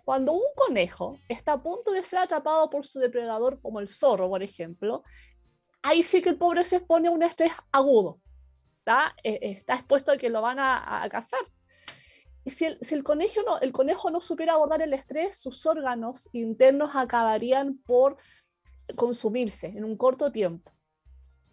[0.05, 4.29] cuando un conejo está a punto de ser atrapado por su depredador, como el zorro,
[4.29, 5.05] por ejemplo,
[5.83, 8.21] ahí sí que el pobre se expone a un estrés agudo.
[8.79, 11.41] Está, eh, está expuesto a que lo van a, cazar.
[12.45, 15.67] Y si, el, si el, conejo no, el conejo no supiera abordar el estrés, sus
[15.67, 18.17] órganos internos acabarían por
[18.97, 20.73] consumirse en un corto tiempo.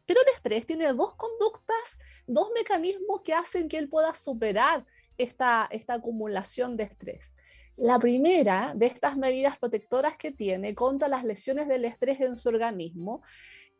[0.05, 4.85] Pero el estrés tiene dos conductas, dos mecanismos que hacen que él pueda superar
[5.17, 7.35] esta, esta acumulación de estrés.
[7.77, 12.49] La primera de estas medidas protectoras que tiene contra las lesiones del estrés en su
[12.49, 13.21] organismo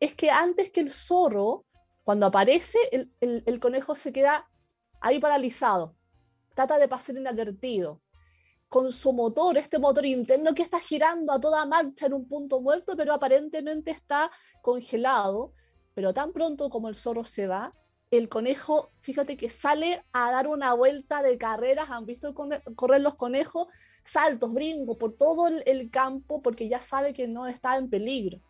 [0.00, 1.66] es que antes que el zorro,
[2.04, 4.48] cuando aparece, el, el conejo se queda
[5.00, 5.96] ahí paralizado,
[6.54, 8.02] trata de pasar inadvertido,
[8.68, 12.60] con su motor, este motor interno que está girando a toda marcha en un punto
[12.60, 14.30] muerto, pero aparentemente está
[14.60, 15.54] congelado,
[15.94, 17.72] pero tan pronto como el zorro se va,
[18.10, 23.16] el conejo, fíjate que sale a dar una vuelta de carreras, han visto correr los
[23.16, 23.68] conejos,
[24.04, 28.40] saltos, brincos por todo el, campo porque ya sabe que no está en peligro.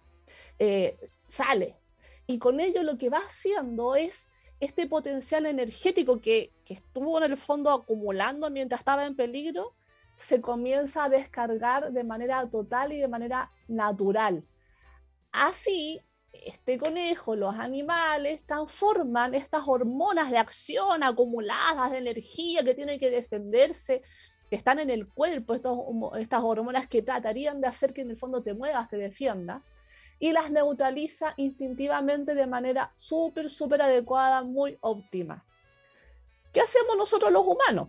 [0.58, 0.96] Eh,
[1.26, 1.74] sale.
[2.26, 4.28] Y con ello lo que va haciendo es
[4.60, 9.74] este potencial energético que, que estuvo en el fondo acumulando mientras estaba en peligro,
[10.16, 14.44] se comienza a descargar de manera total y de manera natural.
[15.30, 16.00] Así
[16.32, 23.10] este conejo, los animales, transforman estas hormonas de acción acumuladas, de energía que tienen que
[23.10, 24.02] defenderse,
[24.50, 28.42] que están en el cuerpo, estas hormonas que tratarían de hacer que en el fondo
[28.42, 29.74] te muevas, te defiendas,
[30.18, 35.44] y las neutraliza instintivamente de manera súper, súper adecuada, muy óptima.
[36.52, 37.88] ¿Qué hacemos nosotros los humanos?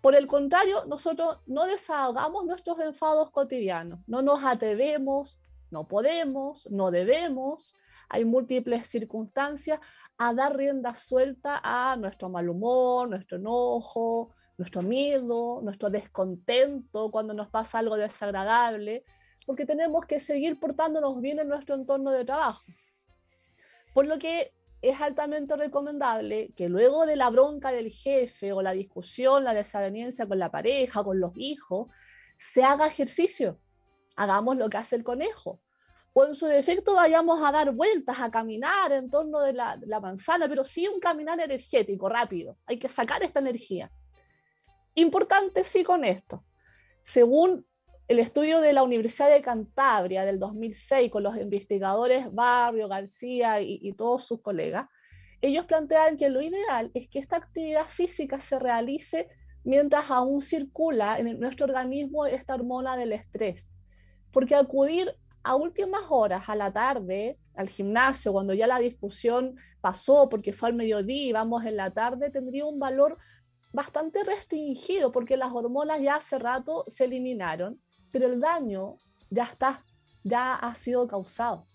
[0.00, 5.38] Por el contrario, nosotros no desahogamos nuestros enfados cotidianos, no nos atrevemos
[5.72, 7.74] no podemos, no debemos,
[8.08, 9.80] hay múltiples circunstancias
[10.18, 17.32] a dar rienda suelta a nuestro mal humor, nuestro enojo, nuestro miedo, nuestro descontento cuando
[17.32, 19.04] nos pasa algo desagradable,
[19.46, 22.62] porque tenemos que seguir portándonos bien en nuestro entorno de trabajo.
[23.94, 24.52] Por lo que
[24.82, 30.26] es altamente recomendable que luego de la bronca del jefe o la discusión, la desaveniencia
[30.26, 31.88] con la pareja, con los hijos,
[32.36, 33.58] se haga ejercicio
[34.16, 35.60] hagamos lo que hace el conejo.
[36.14, 40.46] O en su defecto vayamos a dar vueltas, a caminar en torno de la, manzana,
[40.46, 42.58] pero sí un caminar energético, rápido.
[42.66, 43.90] Hay que sacar esta energía.
[44.94, 46.44] Importante sí con esto.
[47.00, 47.66] Según
[48.08, 53.78] el estudio de la Universidad de Cantabria del 2006 con los investigadores Barrio, García y,
[53.80, 54.88] y todos sus colegas,
[55.40, 59.28] ellos plantean que lo ideal es que esta actividad física se realice
[59.64, 63.72] mientras aún circula en nuestro organismo esta hormona del estrés
[64.32, 65.14] porque acudir
[65.44, 70.68] a últimas horas, a la tarde, al gimnasio, cuando ya la discusión pasó porque fue
[70.70, 73.18] al mediodía y vamos en la tarde, tendría un valor
[73.72, 77.80] bastante restringido porque las hormonas ya hace rato se eliminaron,
[78.10, 78.98] pero el daño
[79.30, 79.84] ya está,
[80.22, 81.66] ya ha sido causado.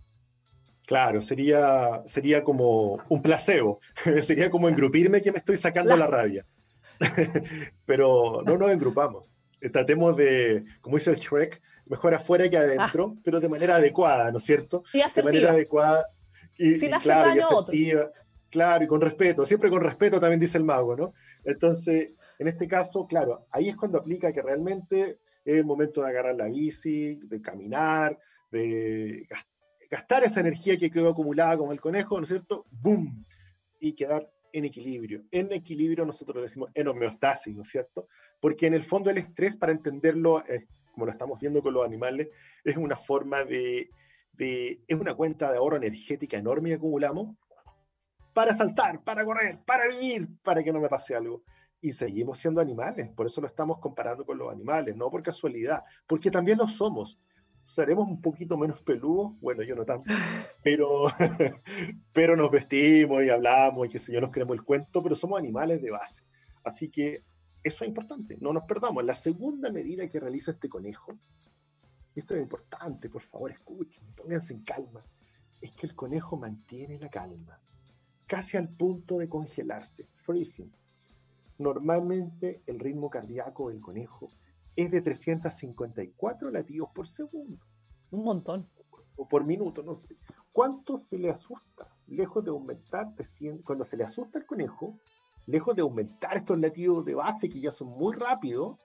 [0.86, 3.82] Claro, sería, sería como un placebo,
[4.22, 6.46] sería como engrupirme que me estoy sacando la, la rabia.
[7.86, 9.26] pero no nos engrupamos.
[9.72, 13.22] Tratemos de, como dice el Shrek, mejor afuera que adentro, ah.
[13.24, 14.84] pero de manera adecuada, ¿no es cierto?
[14.94, 16.04] Y de manera adecuada.
[16.58, 17.78] Y, Sin hacer claro, daño a otros.
[18.50, 21.14] Claro, y con respeto, siempre con respeto también dice el mago, ¿no?
[21.44, 26.10] Entonces, en este caso, claro, ahí es cuando aplica que realmente es el momento de
[26.10, 28.18] agarrar la bici, de caminar,
[28.52, 29.28] de
[29.90, 32.66] gastar esa energía que quedó acumulada como el conejo, ¿no es cierto?
[32.72, 33.26] ¡Boom!
[33.80, 35.24] Y quedar en equilibrio.
[35.32, 38.08] En equilibrio nosotros decimos en homeostasis, ¿no es cierto?
[38.40, 40.44] Porque en el fondo el estrés, para entenderlo,
[40.94, 42.30] como lo estamos viendo con los animales,
[42.64, 43.90] es una forma de,
[44.38, 47.36] es una cuenta de ahorro energética enorme que acumulamos
[48.34, 51.44] para saltar, para correr, para vivir, para que no me pase algo.
[51.82, 55.84] Y seguimos siendo animales, por eso lo estamos comparando con los animales, no por casualidad,
[56.08, 57.20] porque también lo somos.
[57.68, 60.06] Seremos un poquito menos peludos, bueno, yo no tanto,
[60.64, 61.08] pero,
[62.14, 65.38] pero nos vestimos y hablamos y que sé yo, nos creemos el cuento, pero somos
[65.38, 66.24] animales de base.
[66.64, 67.26] Así que
[67.62, 69.04] eso es importante, no nos perdamos.
[69.04, 71.20] La segunda medida que realiza este conejo,
[72.16, 75.06] esto es importante, por favor, escuchen, pónganse en calma,
[75.60, 77.60] es que el conejo mantiene la calma,
[78.28, 80.72] casi al punto de congelarse, freezing.
[81.58, 84.32] Normalmente el ritmo cardíaco del conejo
[84.78, 87.66] es de 354 latidos por segundo.
[88.12, 88.70] Un montón.
[89.16, 90.16] O por minuto, no sé.
[90.52, 91.88] ¿Cuánto se le asusta?
[92.06, 93.08] Lejos de aumentar,
[93.64, 95.00] cuando se le asusta al conejo,
[95.48, 98.78] lejos de aumentar estos latidos de base que ya son muy rápidos,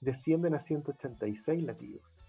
[0.00, 2.20] descienden a 186 latidos.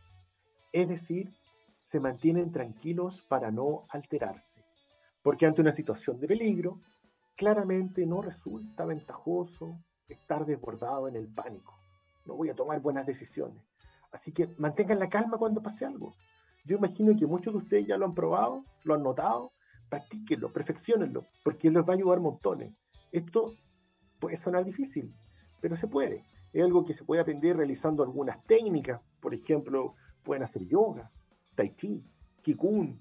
[0.71, 1.33] Es decir,
[1.81, 4.63] se mantienen tranquilos para no alterarse.
[5.23, 6.79] Porque ante una situación de peligro,
[7.35, 11.74] claramente no resulta ventajoso estar desbordado en el pánico
[12.25, 13.63] no voy a tomar buenas decisiones.
[14.11, 16.13] Así que mantengan la calma cuando pase algo.
[16.65, 19.51] Yo imagino que muchos de ustedes ya lo han probado, lo han notado,
[19.89, 22.73] practíquenlo, perfeccionenlo, porque les va a ayudar montones.
[23.11, 23.53] Esto
[24.19, 25.13] puede sonar difícil,
[25.61, 26.23] pero se puede.
[26.53, 29.01] Es algo que se puede aprender realizando algunas técnicas.
[29.19, 31.11] Por ejemplo, pueden hacer yoga,
[31.53, 32.03] tai chi,
[32.41, 32.99] kikun,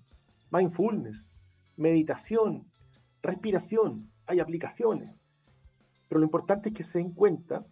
[0.51, 1.33] mindfulness,
[1.77, 2.70] meditación,
[3.22, 4.11] respiración.
[4.27, 5.14] Hay aplicaciones.
[6.09, 7.64] Pero lo importante es que se den cuenta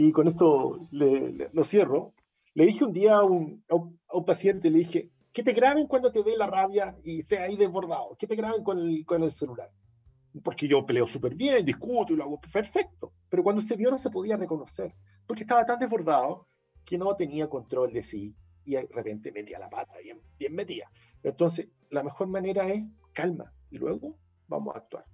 [0.00, 2.14] y con esto lo cierro,
[2.54, 3.74] le dije un día a un, a
[4.16, 7.56] un, paciente, le dije, que te graben cuando te dé la rabia y esté ahí
[7.56, 9.72] desbordado, que te graben con el, con el celular.
[10.44, 13.12] Porque yo peleo súper bien, discuto y lo hago perfecto.
[13.28, 14.94] Pero cuando se vio no se podía reconocer,
[15.26, 16.46] porque estaba tan desbordado
[16.84, 20.88] que no tenía control de sí y de repente metía la pata, bien, bien metía.
[21.24, 25.06] Entonces, la mejor manera es calma y luego vamos a actuar.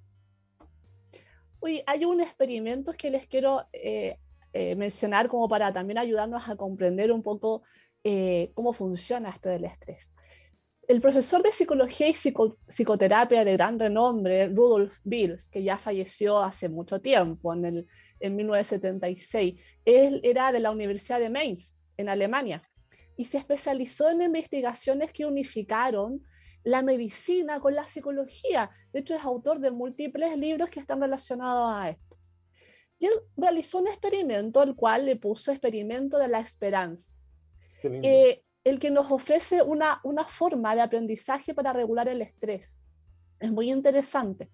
[1.60, 4.18] Uy, hay un experimento que les quiero eh,
[4.56, 7.62] eh, mencionar como para también ayudarnos a comprender un poco
[8.04, 10.14] eh, cómo funciona esto del estrés.
[10.86, 16.68] El profesor de psicología y psicoterapia de gran renombre, Rudolf Bills, que ya falleció hace
[16.68, 17.86] mucho tiempo, en, el,
[18.20, 22.62] en 1976, él era de la Universidad de Mainz, en Alemania,
[23.16, 26.24] y se especializó en investigaciones que unificaron
[26.62, 28.70] la medicina con la psicología.
[28.92, 32.13] De hecho, es autor de múltiples libros que están relacionados a esto.
[33.04, 37.14] Y él realizó un experimento, el cual le puso experimento de la esperanza,
[37.82, 42.78] eh, el que nos ofrece una, una forma de aprendizaje para regular el estrés.
[43.40, 44.48] Es muy interesante.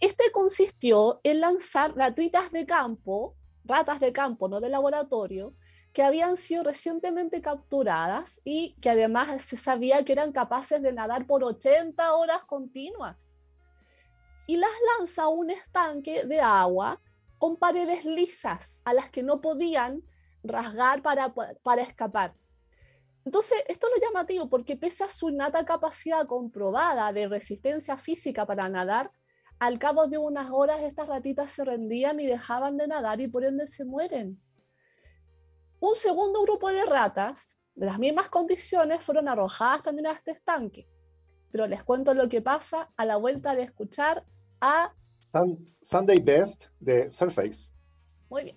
[0.00, 5.54] Este consistió en lanzar ratitas de campo, ratas de campo, no de laboratorio,
[5.92, 11.24] que habían sido recientemente capturadas y que además se sabía que eran capaces de nadar
[11.24, 13.36] por 80 horas continuas.
[14.48, 17.00] Y las lanza a un estanque de agua
[17.38, 20.02] con paredes lisas a las que no podían
[20.42, 22.34] rasgar para, para escapar.
[23.24, 28.46] Entonces, esto es lo llamativo porque pese a su innata capacidad comprobada de resistencia física
[28.46, 29.10] para nadar,
[29.58, 33.44] al cabo de unas horas estas ratitas se rendían y dejaban de nadar y por
[33.44, 34.40] ende se mueren.
[35.80, 40.88] Un segundo grupo de ratas, de las mismas condiciones, fueron arrojadas también a este estanque.
[41.50, 44.24] Pero les cuento lo que pasa a la vuelta de escuchar
[44.60, 44.92] a
[45.82, 47.72] Sunday Best de Surface.
[48.30, 48.56] Muy bien.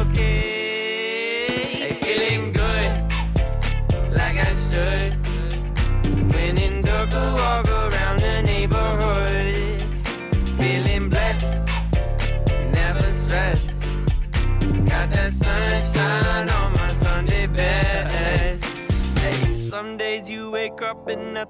[0.00, 1.46] Okay.
[1.46, 2.92] Hey, feeling good,
[4.16, 5.12] like I should.
[6.32, 9.84] When in dark, walk around the neighborhood.
[10.58, 11.64] Feeling blessed,
[12.72, 13.84] never stressed.
[14.88, 18.64] Got that sunshine on my Sunday best.
[19.18, 21.49] Hey, some days you wake up but nothing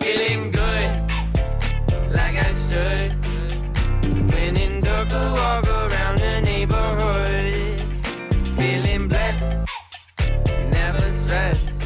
[0.00, 0.90] Feeling good,
[2.12, 3.12] like I should.
[4.32, 7.80] When in walk around the neighborhood.
[8.56, 9.62] Feeling blessed,
[10.70, 11.82] never stressed.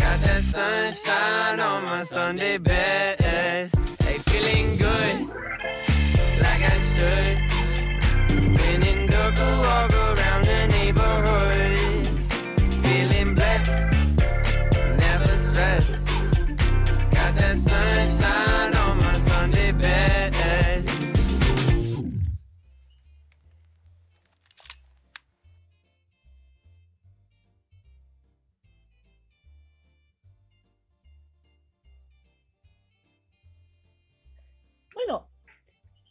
[0.00, 3.76] Got that sunshine on my Sunday best.
[4.02, 5.28] Hey, feeling good,
[6.44, 7.38] like I should.
[8.58, 10.77] When in walk around the neighborhood.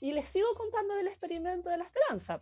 [0.07, 2.41] Y les sigo contando del experimento de la esperanza.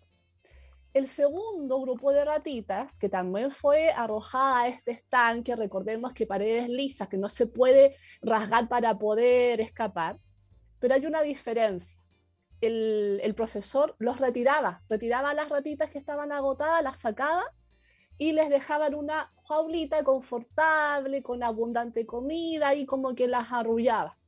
[0.94, 6.70] El segundo grupo de ratitas, que también fue arrojada a este estanque, recordemos que paredes
[6.70, 10.20] lisas, que no se puede rasgar para poder escapar,
[10.80, 12.00] pero hay una diferencia.
[12.62, 17.46] El, el profesor los retiraba, retiraba a las ratitas que estaban agotadas, las sacaba
[18.20, 24.20] y les dejaba en una jaulita confortable, con abundante comida y como que las arrullaba.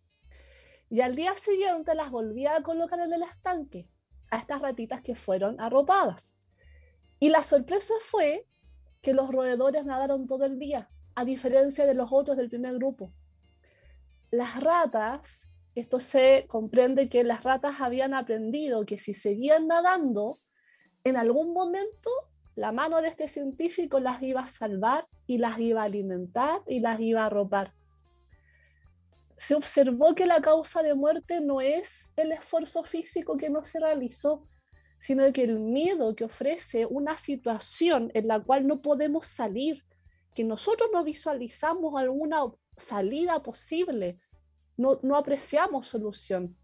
[0.90, 3.90] Y al día siguiente las volvía a colocar en el estanque
[4.32, 6.54] a estas ratitas que fueron arropadas.
[7.20, 8.46] Y la sorpresa fue
[9.02, 13.12] que los roedores nadaron todo el día, a diferencia de los otros del primer grupo.
[14.32, 20.40] Las ratas, esto se comprende que las ratas habían aprendido que si seguían nadando,
[21.04, 22.10] en algún momento
[22.56, 26.80] la mano de este científico las iba a salvar y las iba a alimentar y
[26.80, 27.70] las iba a arropar
[29.38, 33.80] se observó que la causa de muerte no es el esfuerzo físico que no se
[33.80, 34.48] realizó,
[35.00, 39.84] sino que el miedo que ofrece una situación en la cual no podemos salir,
[40.34, 42.40] que nosotros no visualizamos alguna
[42.76, 44.18] salida posible,
[44.76, 46.58] no, no apreciamos solución.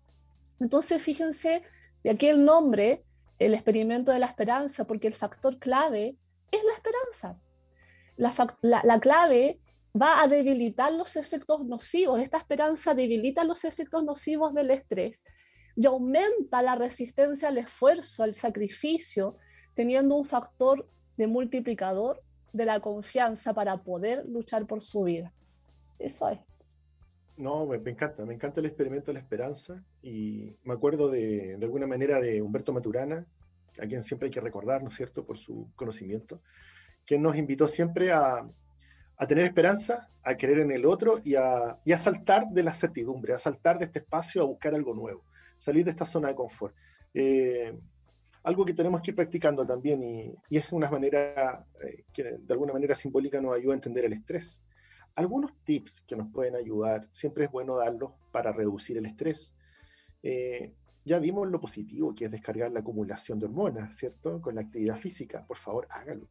[0.60, 1.64] Entonces, fíjense,
[2.04, 3.06] de aquí el nombre,
[3.38, 6.18] el experimento de la esperanza, porque el factor clave
[6.52, 7.40] es la esperanza.
[8.16, 9.60] La, la, la clave
[10.00, 12.20] va a debilitar los efectos nocivos.
[12.20, 15.24] Esta esperanza debilita los efectos nocivos del estrés
[15.76, 19.38] y aumenta la resistencia al esfuerzo, al sacrificio,
[19.74, 20.88] teniendo un factor
[21.18, 22.20] de multiplicador
[22.54, 25.32] de la confianza para poder luchar por su vida.
[26.00, 26.40] Eso es.
[27.36, 31.66] No, me, encanta, me encanta el experimento de la esperanza y me acuerdo de, de
[31.66, 33.26] alguna manera de Humberto Maturana,
[33.80, 36.42] a quien siempre hay que recordar, ¿no es cierto?, por su conocimiento,
[37.06, 38.48] que nos invitó siempre a,
[39.18, 43.40] a tener esperanza, a creer en el otro y a, saltar de la certidumbre, a
[43.40, 45.24] saltar de este espacio a buscar algo nuevo,
[45.58, 46.76] salir de esta zona de confort.
[47.14, 47.74] Eh,
[48.44, 52.54] algo que tenemos que ir practicando también y, y es una manera eh, que de
[52.54, 54.60] alguna manera simbólica nos ayuda a entender el estrés.
[55.16, 59.56] Algunos tips que nos pueden ayudar, siempre es bueno darlos para reducir el estrés.
[60.24, 60.74] Eh,
[61.06, 64.42] ya vimos lo positivo que es descargar la acumulación de hormonas, ¿cierto?
[64.42, 65.46] Con la actividad física.
[65.46, 66.28] Por favor, hágalo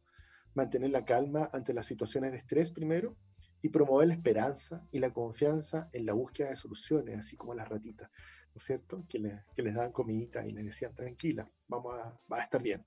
[0.55, 3.15] mantener la calma ante las situaciones de estrés primero
[3.61, 7.69] y promover la esperanza y la confianza en la búsqueda de soluciones, así como las
[7.69, 9.05] ratitas, ¿no es cierto?
[9.07, 12.61] Que, le, que les dan comidita y les decían, tranquila, vamos a, va a estar
[12.61, 12.85] bien.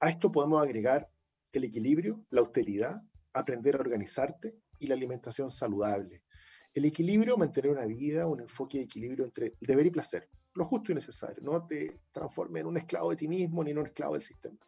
[0.00, 1.10] A esto podemos agregar
[1.52, 6.22] el equilibrio, la austeridad, aprender a organizarte y la alimentación saludable.
[6.74, 10.92] El equilibrio, mantener una vida, un enfoque de equilibrio entre deber y placer, lo justo
[10.92, 11.42] y necesario.
[11.42, 14.58] No te transformes en un esclavo de ti mismo ni en un esclavo del sistema.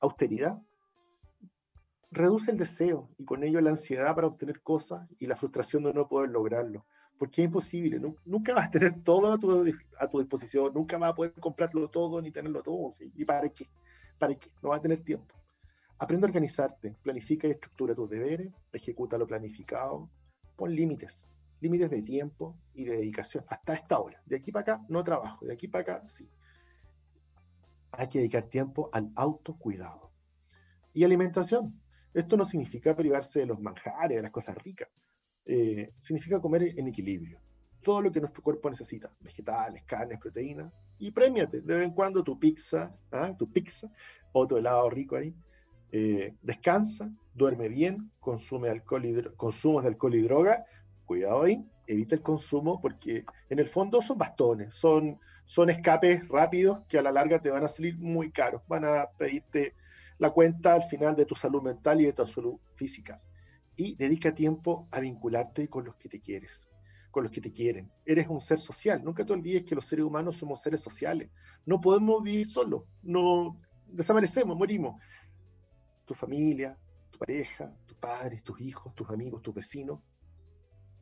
[0.00, 0.58] Austeridad,
[2.10, 5.92] reduce el deseo y con ello la ansiedad para obtener cosas y la frustración de
[5.92, 6.86] no poder lograrlo.
[7.18, 9.64] Porque es imposible, nunca vas a tener todo a tu,
[9.98, 12.90] a disposición, nunca vas a poder comprarlo todo ni tenerlo todo.
[13.14, 13.66] ¿Y para qué?
[14.18, 14.48] ¿Para qué?
[14.62, 15.34] No vas a tener tiempo.
[15.98, 20.08] Aprende a organizarte, planifica y estructura tus deberes, ejecuta lo planificado,
[20.54, 21.26] pon límites,
[21.60, 23.44] límites de tiempo y de dedicación.
[23.48, 24.22] Hasta esta hora.
[24.24, 26.30] De aquí para acá no trabajo, de aquí para acá sí.
[27.90, 30.12] Hay que dedicar tiempo al autocuidado.
[30.92, 31.80] Y alimentación,
[32.20, 34.88] esto no significa privarse de los manjares, de las cosas ricas.
[35.44, 37.40] Eh, significa comer en equilibrio.
[37.82, 42.22] Todo lo que nuestro cuerpo necesita, vegetales, carnes, proteínas, y premiate de vez en cuando
[42.22, 43.32] tu pizza, ¿ah?
[43.38, 43.88] tu pizza,
[44.32, 45.34] o tu helado rico ahí,
[45.90, 50.64] Eh, descansa, duerme bien, consume alcohol y consumos de alcohol y droga.
[51.06, 56.82] Cuidado ahí, evita el consumo porque en el fondo son bastones, son, son escapes rápidos
[56.88, 58.60] que a la larga te van a salir muy caros.
[58.68, 59.72] Van a pedirte
[60.18, 63.22] la cuenta al final de tu salud mental y de tu salud física.
[63.76, 66.68] Y dedica tiempo a vincularte con los que te quieres,
[67.10, 67.90] con los que te quieren.
[68.04, 69.02] Eres un ser social.
[69.04, 71.30] Nunca te olvides que los seres humanos somos seres sociales.
[71.64, 72.82] No podemos vivir solos.
[73.02, 75.00] No desaparecemos, morimos.
[76.04, 76.76] Tu familia,
[77.10, 80.00] tu pareja, tus padres, tus hijos, tus amigos, tus vecinos.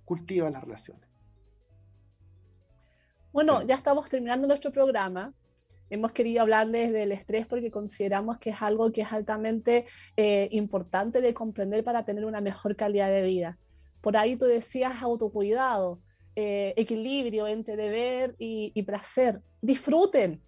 [0.04, 1.08] Cultiva las relaciones.
[3.32, 5.34] Bueno, ya estamos terminando nuestro programa
[5.90, 11.20] hemos querido hablarles del estrés porque consideramos que es algo que es altamente eh, importante
[11.20, 13.58] de comprender para tener una mejor calidad de vida.
[14.00, 16.00] Por ahí tú decías autocuidado,
[16.34, 19.40] eh, equilibrio entre deber y, y placer.
[19.62, 20.42] Disfruten,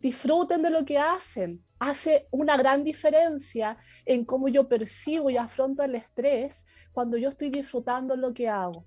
[0.00, 1.56] disfruten de lo que hacen.
[1.78, 3.76] Hace una gran diferencia
[4.06, 8.84] en cómo yo percibo y afronto el estrés cuando yo estoy disfrutando lo que hago.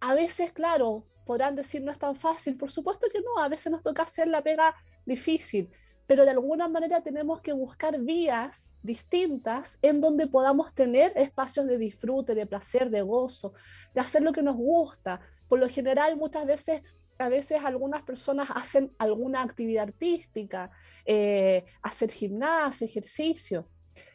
[0.00, 2.56] A veces, claro, podrán decir no es tan fácil.
[2.56, 4.74] Por supuesto que no, a veces nos toca hacer la pega
[5.04, 5.70] difícil,
[6.06, 11.78] pero de alguna manera tenemos que buscar vías distintas en donde podamos tener espacios de
[11.78, 13.54] disfrute, de placer, de gozo,
[13.94, 15.20] de hacer lo que nos gusta.
[15.48, 16.82] Por lo general, muchas veces,
[17.18, 20.70] a veces algunas personas hacen alguna actividad artística,
[21.06, 23.68] eh, hacer gimnasia, ejercicio.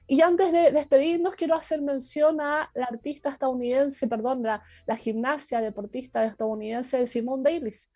[0.06, 5.60] Y antes de despedirnos, quiero hacer mención a la artista estadounidense, perdón, la, la gimnasia
[5.62, 7.90] deportista estadounidense Simone Bayliss,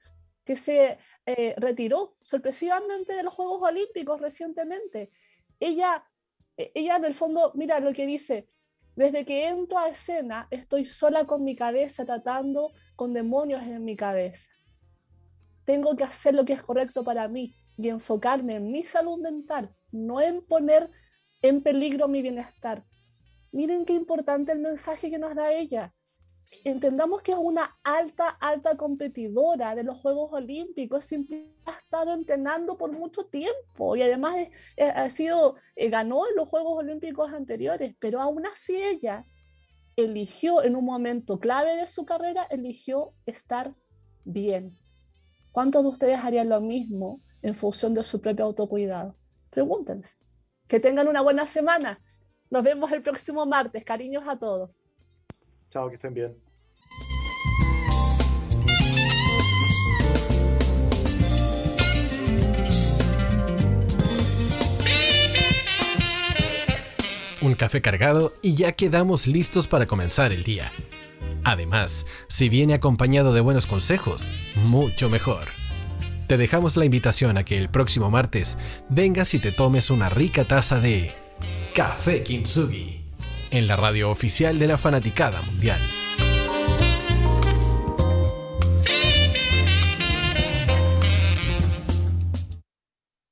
[0.51, 5.09] que se eh, retiró sorpresivamente de los Juegos Olímpicos recientemente.
[5.61, 6.03] Ella,
[6.57, 8.49] eh, ella en el fondo, mira lo que dice,
[8.97, 13.95] desde que entro a escena estoy sola con mi cabeza tratando con demonios en mi
[13.95, 14.51] cabeza.
[15.63, 19.73] Tengo que hacer lo que es correcto para mí y enfocarme en mi salud mental,
[19.93, 20.85] no en poner
[21.41, 22.83] en peligro mi bienestar.
[23.53, 25.93] Miren qué importante el mensaje que nos da ella
[26.63, 31.11] entendamos que es una alta, alta competidora de los Juegos Olímpicos,
[31.65, 34.35] ha estado entrenando por mucho tiempo y además
[34.77, 39.25] ha sido, eh, ganó en los Juegos Olímpicos anteriores, pero aún así ella
[39.95, 43.73] eligió en un momento clave de su carrera, eligió estar
[44.23, 44.77] bien.
[45.51, 49.15] ¿Cuántos de ustedes harían lo mismo en función de su propio autocuidado?
[49.51, 50.15] Pregúntense.
[50.67, 51.99] Que tengan una buena semana.
[52.49, 53.83] Nos vemos el próximo martes.
[53.83, 54.90] Cariños a todos.
[55.71, 56.35] Chao, que estén bien.
[67.41, 70.69] Un café cargado y ya quedamos listos para comenzar el día.
[71.43, 74.31] Además, si viene acompañado de buenos consejos,
[74.65, 75.45] mucho mejor.
[76.27, 78.57] Te dejamos la invitación a que el próximo martes
[78.89, 81.11] vengas y te tomes una rica taza de
[81.73, 83.00] Café Kintsugi
[83.51, 85.79] en la radio oficial de la Fanaticada Mundial.